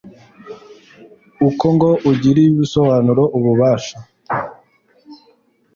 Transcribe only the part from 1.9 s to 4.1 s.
ubugiri bisobanura ububasha.